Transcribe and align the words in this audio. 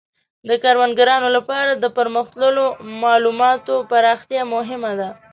د 0.49 0.49
کروندګرانو 0.63 1.27
لپاره 1.37 1.71
د 1.75 1.85
پرمختللو 1.97 2.65
مالوماتو 3.01 3.73
پراختیا 3.91 4.41
مهمه 4.53 4.91
ده. 4.99 5.09